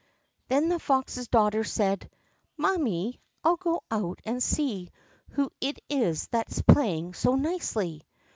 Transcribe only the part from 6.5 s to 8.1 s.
is playing so nicely!"